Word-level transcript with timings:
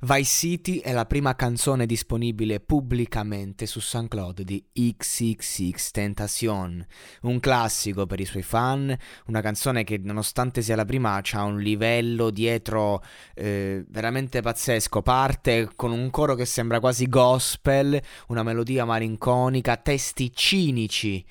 Vice 0.00 0.24
City 0.24 0.78
è 0.78 0.92
la 0.92 1.06
prima 1.06 1.34
canzone 1.34 1.86
disponibile 1.86 2.60
pubblicamente 2.60 3.66
su 3.66 3.80
SoundCloud 3.80 4.42
di 4.42 4.64
XXX 4.72 5.90
Tentacion, 5.90 6.86
un 7.22 7.40
classico 7.40 8.06
per 8.06 8.20
i 8.20 8.24
suoi 8.24 8.42
fan, 8.42 8.96
una 9.26 9.40
canzone 9.40 9.84
che 9.84 9.98
nonostante 9.98 10.62
sia 10.62 10.76
la 10.76 10.84
prima 10.84 11.20
ha 11.32 11.42
un 11.44 11.58
livello 11.58 12.30
dietro 12.30 13.02
eh, 13.34 13.84
veramente 13.88 14.40
pazzesco, 14.40 15.02
parte 15.02 15.70
con 15.74 15.90
un 15.90 16.10
coro 16.10 16.34
che 16.34 16.44
sembra 16.44 16.80
quasi 16.80 17.08
gospel, 17.08 18.00
una 18.28 18.42
melodia 18.42 18.84
malinconica, 18.84 19.76
testi 19.76 20.32
cinici, 20.32 21.24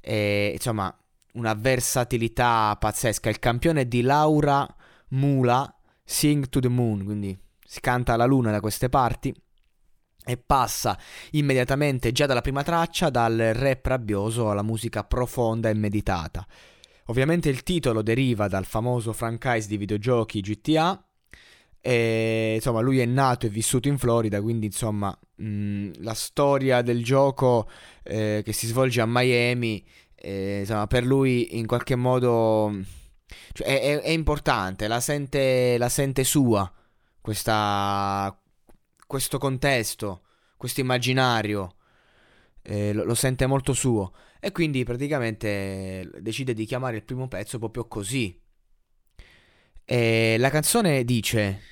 e, 0.00 0.52
insomma 0.54 0.94
una 1.32 1.54
versatilità 1.54 2.76
pazzesca. 2.78 3.28
Il 3.28 3.38
campione 3.38 3.86
di 3.86 4.02
Laura 4.02 4.66
Mula, 5.08 5.72
Sing 6.04 6.48
to 6.48 6.60
the 6.60 6.68
Moon, 6.68 7.04
quindi 7.04 7.38
si 7.66 7.80
canta 7.80 8.14
alla 8.14 8.24
luna 8.24 8.50
da 8.50 8.60
queste 8.60 8.88
parti 8.88 9.34
e 10.28 10.36
passa 10.36 10.98
immediatamente 11.32 12.10
già 12.10 12.26
dalla 12.26 12.40
prima 12.40 12.62
traccia 12.62 13.10
dal 13.10 13.36
rap 13.54 13.86
rabbioso 13.86 14.50
alla 14.50 14.62
musica 14.62 15.04
profonda 15.04 15.68
e 15.68 15.74
meditata. 15.74 16.46
Ovviamente 17.06 17.48
il 17.48 17.62
titolo 17.62 18.02
deriva 18.02 18.48
dal 18.48 18.64
famoso 18.64 19.12
franchise 19.12 19.68
di 19.68 19.76
videogiochi 19.76 20.40
GTA 20.40 21.00
e 21.80 22.54
insomma 22.56 22.80
lui 22.80 22.98
è 22.98 23.04
nato 23.04 23.46
e 23.46 23.48
vissuto 23.48 23.86
in 23.86 23.98
Florida, 23.98 24.42
quindi 24.42 24.66
insomma 24.66 25.16
mh, 25.36 26.02
la 26.02 26.14
storia 26.14 26.82
del 26.82 27.04
gioco 27.04 27.68
eh, 28.02 28.42
che 28.44 28.52
si 28.52 28.66
svolge 28.66 29.00
a 29.00 29.06
Miami, 29.06 29.86
eh, 30.16 30.60
insomma 30.60 30.88
per 30.88 31.04
lui 31.04 31.56
in 31.56 31.66
qualche 31.66 31.94
modo 31.94 32.76
cioè, 33.52 33.80
è, 33.80 34.00
è, 34.00 34.10
importante, 34.10 34.88
la 34.88 34.98
sente, 34.98 35.78
la 35.78 35.88
sente 35.88 36.24
sua 36.24 36.68
questa, 37.26 38.40
questo 39.04 39.38
contesto, 39.38 40.22
questo 40.56 40.78
immaginario, 40.78 41.74
eh, 42.62 42.92
lo, 42.92 43.02
lo, 43.02 43.16
sente 43.16 43.46
molto 43.46 43.72
suo 43.72 44.14
e 44.38 44.52
quindi 44.52 44.84
praticamente 44.84 46.08
decide 46.20 46.54
di 46.54 46.64
chiamare 46.64 46.98
il 46.98 47.02
primo 47.02 47.26
pezzo 47.26 47.58
proprio 47.58 47.88
così. 47.88 48.40
E 49.84 50.36
la 50.38 50.50
canzone 50.50 51.04
dice: 51.04 51.62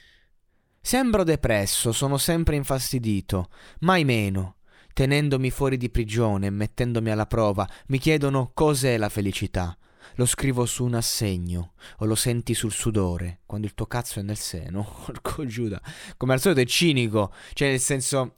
Sembro 0.81 1.23
depresso, 1.23 1.93
sono 1.93 2.19
sempre 2.19 2.57
infastidito, 2.57 3.49
mai 3.81 4.05
meno. 4.05 4.57
Tenendomi 4.93 5.51
fuori 5.51 5.77
di 5.77 5.89
prigione 5.89 6.51
mettendomi 6.51 7.11
alla 7.11 7.27
prova, 7.27 7.69
mi 7.89 7.99
chiedono 7.99 8.51
cos'è 8.53 8.97
la 8.97 9.09
felicità 9.09 9.79
lo 10.17 10.27
scrivo 10.27 10.67
su 10.67 10.85
un 10.85 10.95
assegno 10.95 11.73
o 11.99 12.05
lo 12.05 12.15
senti 12.15 12.55
sul 12.55 12.73
sudore 12.73 13.41
quando 13.47 13.67
il 13.67 13.75
tuo 13.75 13.87
cazzo 13.87 14.21
è 14.21 14.23
nel 14.23 14.37
seno. 14.37 14.83
Porco 15.05 15.45
Giuda. 15.47 15.81
Come 16.17 16.35
al 16.35 16.41
solito 16.41 16.61
è 16.61 16.67
cinico, 16.67 17.33
cioè 17.53 17.69
nel 17.69 17.81
senso 17.81 18.37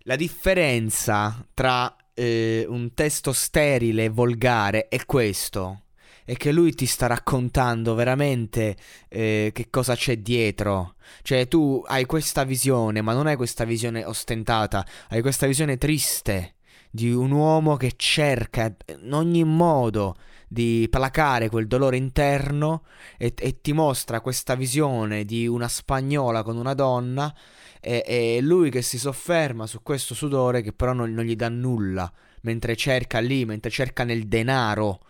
la 0.00 0.16
differenza 0.16 1.46
tra 1.52 1.94
eh, 2.14 2.64
un 2.68 2.94
testo 2.94 3.32
sterile 3.32 4.04
e 4.04 4.08
volgare 4.08 4.88
è 4.88 5.04
questo. 5.04 5.82
È 6.24 6.34
che 6.34 6.50
lui 6.50 6.74
ti 6.74 6.86
sta 6.86 7.06
raccontando 7.06 7.94
veramente 7.94 8.76
eh, 9.08 9.50
che 9.54 9.70
cosa 9.70 9.94
c'è 9.94 10.18
dietro. 10.18 10.96
Cioè, 11.22 11.46
tu 11.46 11.82
hai 11.86 12.04
questa 12.04 12.42
visione, 12.42 13.00
ma 13.00 13.12
non 13.12 13.28
hai 13.28 13.36
questa 13.36 13.64
visione 13.64 14.04
ostentata, 14.04 14.84
hai 15.10 15.20
questa 15.20 15.46
visione 15.46 15.76
triste 15.78 16.56
di 16.90 17.12
un 17.12 17.30
uomo 17.30 17.76
che 17.76 17.92
cerca 17.94 18.74
in 18.86 19.12
ogni 19.12 19.44
modo 19.44 20.16
di 20.48 20.86
placare 20.90 21.48
quel 21.48 21.66
dolore 21.66 21.96
interno 21.96 22.84
e, 23.18 23.34
e, 23.36 23.60
ti 23.60 23.72
mostra 23.72 24.20
questa 24.20 24.54
visione 24.54 25.24
di 25.24 25.46
una 25.46 25.68
spagnola 25.68 26.42
con 26.42 26.56
una 26.56 26.74
donna 26.74 27.34
e, 27.80 28.02
e 28.06 28.38
lui 28.40 28.70
che 28.70 28.82
si 28.82 28.98
sofferma 28.98 29.66
su 29.66 29.82
questo 29.82 30.14
sudore 30.14 30.62
che 30.62 30.72
però 30.72 30.92
non, 30.92 31.12
non, 31.12 31.24
gli 31.24 31.36
dà 31.36 31.48
nulla 31.48 32.10
mentre 32.42 32.76
cerca 32.76 33.18
lì, 33.18 33.44
mentre 33.44 33.70
cerca 33.70 34.04
nel 34.04 34.26
denaro. 34.28 35.00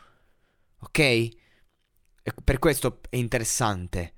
Ok? 0.80 0.98
E 0.98 1.34
per 2.42 2.58
questo 2.58 3.00
è 3.10 3.16
interessante. 3.16 4.12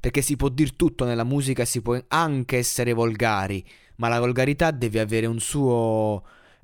Perché 0.00 0.22
si 0.22 0.36
può 0.36 0.48
dire 0.48 0.72
tutto 0.76 1.04
nella 1.04 1.24
musica, 1.24 1.64
si 1.64 1.80
può 1.80 1.96
anche 2.08 2.58
essere 2.58 2.92
volgari, 2.92 3.64
ma 3.96 4.08
la 4.08 4.18
volgarità 4.18 4.70
deve 4.72 5.00
avere 5.00 5.26
un 5.26 5.38
suo... 5.38 6.22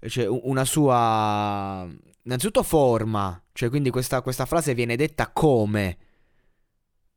cioè 0.08 0.26
una 0.26 0.64
sua 0.64 1.88
innanzitutto 2.30 2.62
forma, 2.62 3.42
cioè 3.52 3.68
quindi 3.68 3.90
questa, 3.90 4.22
questa 4.22 4.46
frase 4.46 4.72
viene 4.72 4.94
detta 4.94 5.30
come, 5.32 5.98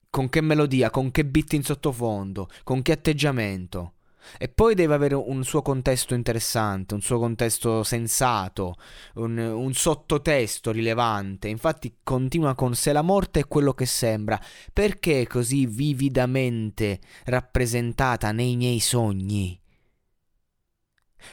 con 0.10 0.28
che 0.28 0.42
melodia, 0.42 0.90
con 0.90 1.12
che 1.12 1.24
beat 1.24 1.54
in 1.54 1.64
sottofondo, 1.64 2.50
con 2.64 2.82
che 2.82 2.94
atteggiamento. 2.94 3.94
E 4.38 4.48
poi 4.48 4.74
deve 4.74 4.94
avere 4.96 5.16
un 5.16 5.44
suo 5.44 5.62
contesto 5.62 6.16
interessante, 6.16 6.94
un 6.96 7.02
suo 7.02 7.20
contesto 7.20 7.84
sensato, 7.84 8.76
un, 9.16 9.38
un, 9.38 9.74
sottotesto 9.74 10.72
rilevante. 10.72 11.48
Infatti 11.50 11.98
continua 12.02 12.56
con 12.56 12.74
se 12.74 12.92
la 12.94 13.02
morte 13.02 13.42
è 13.42 13.48
quello 13.48 13.74
che 13.74 13.86
sembra, 13.86 14.42
perché 14.72 15.28
così 15.28 15.68
vividamente 15.68 17.02
rappresentata 17.26 18.32
nei 18.32 18.56
miei 18.56 18.80
sogni? 18.80 19.60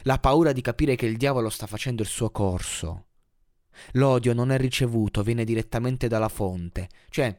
La 0.03 0.19
paura 0.19 0.51
di 0.51 0.61
capire 0.61 0.95
che 0.95 1.05
il 1.05 1.17
diavolo 1.17 1.49
sta 1.49 1.65
facendo 1.65 2.01
il 2.01 2.07
suo 2.09 2.29
corso. 2.29 3.05
L'odio 3.93 4.33
non 4.33 4.51
è 4.51 4.57
ricevuto, 4.57 5.23
viene 5.23 5.43
direttamente 5.43 6.07
dalla 6.07 6.29
fonte. 6.29 6.89
Cioè, 7.09 7.37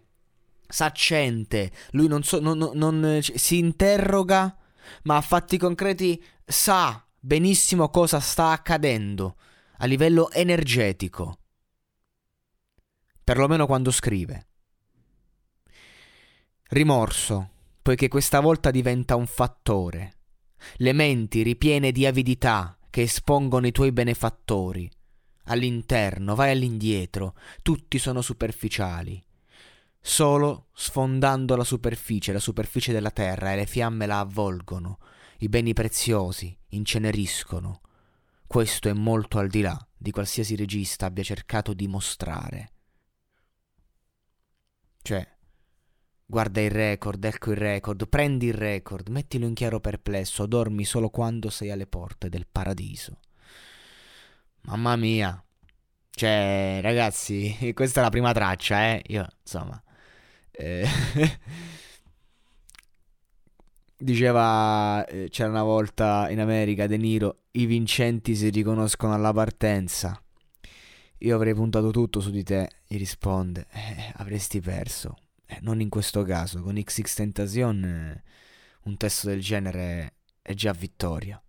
s'accente, 0.67 1.71
lui 1.91 2.09
non, 2.09 2.23
so, 2.23 2.41
non, 2.41 2.59
non, 2.59 2.99
non 2.99 3.21
si 3.23 3.59
interroga, 3.59 4.57
ma 5.05 5.17
a 5.17 5.21
fatti 5.21 5.59
concreti 5.59 6.23
sa 6.45 7.05
benissimo 7.19 7.89
cosa 7.91 8.21
sta 8.21 8.51
accadendo 8.51 9.37
a 9.79 9.87
livello 9.87 10.31
energetico. 10.31 11.39
Perlomeno 13.25 13.67
quando 13.67 13.91
scrive. 13.91 14.47
Rimorso, 16.71 17.51
poiché 17.83 18.09
questa 18.09 18.41
volta 18.41 18.71
diventa 18.71 19.15
un 19.15 19.27
fattore. 19.27 20.17
Le 20.77 20.93
menti 20.93 21.43
ripiene 21.43 21.93
di 21.93 22.07
avidità 22.07 22.77
che 22.89 23.03
espongono 23.03 23.67
i 23.67 23.73
tuoi 23.73 23.93
benefattori 23.93 24.91
all'interno, 25.45 26.35
vai 26.35 26.51
all'indietro, 26.53 27.35
tutti 27.63 27.99
sono 27.99 28.21
superficiali. 28.21 29.23
Solo 30.01 30.69
sfondando 30.73 31.55
la 31.57 31.65
superficie, 31.65 32.33
la 32.33 32.41
superficie 32.41 32.93
della 32.93 33.11
terra, 33.11 33.53
e 33.53 33.57
le 33.57 33.67
fiamme 33.67 34.07
la 34.07 34.21
avvolgono, 34.21 34.99
i 35.39 35.49
beni 35.49 35.73
preziosi 35.73 36.57
inceneriscono. 36.71 37.81
Questo 38.47 38.89
è 38.89 38.93
molto 38.93 39.39
al 39.39 39.49
di 39.49 39.61
là 39.61 39.87
di 39.97 40.11
qualsiasi 40.11 40.57
regista 40.57 41.07
abbia 41.07 41.23
cercato 41.23 41.73
di 41.73 41.87
mostrare. 41.87 42.73
Cioè, 45.03 45.33
Guarda 46.33 46.63
il 46.63 46.71
record, 46.71 47.23
ecco 47.23 47.51
il 47.51 47.59
record, 47.59 48.09
prendi 48.09 48.47
il 48.47 48.55
record, 48.55 49.09
mettilo 49.09 49.47
in 49.47 49.53
chiaro 49.53 49.81
perplesso, 49.81 50.47
dormi 50.47 50.83
solo 50.83 51.11
quando 51.11 51.51
sei 51.51 51.71
alle 51.71 51.87
porte 51.87 52.31
del 52.31 52.47
paradiso. 52.51 53.19
Mamma 54.63 54.97
mia. 54.97 55.43
Cioè, 56.11 56.81
ragazzi, 56.83 57.57
questa 57.75 58.01
è 58.01 58.03
la 58.03 58.11
prima 58.11 58.33
traccia, 58.33 58.95
eh. 58.95 59.03
Io, 59.09 59.27
insomma... 59.43 59.83
Eh, 60.51 60.87
diceva, 63.97 65.05
eh, 65.07 65.29
c'era 65.31 65.49
una 65.49 65.63
volta 65.63 66.29
in 66.31 66.41
America 66.41 66.87
De 66.87 66.97
Niro, 66.97 67.45
i 67.53 67.67
vincenti 67.67 68.35
si 68.35 68.51
riconoscono 68.51 69.15
alla 69.15 69.33
partenza. 69.33 70.21
Io 71.19 71.37
avrei 71.37 71.55
puntato 71.55 71.91
tutto 71.91 72.21
su 72.21 72.31
di 72.31 72.43
te, 72.43 72.69
gli 72.87 72.99
risponde. 72.99 73.67
Eh, 73.71 74.13
avresti 74.17 74.61
perso. 74.61 75.17
Eh, 75.47 75.59
non 75.63 75.81
in 75.81 75.89
questo 75.89 76.23
caso, 76.25 76.63
con 76.63 76.75
XX 76.75 77.15
Tentacion 77.15 77.85
eh, 77.85 78.23
un 78.85 78.97
testo 78.97 79.29
del 79.29 79.41
genere 79.41 80.15
è 80.43 80.55
già 80.55 80.73
vittoria. 80.73 81.41